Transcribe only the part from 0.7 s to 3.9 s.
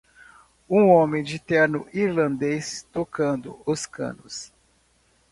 homem de terno irlandês tocando os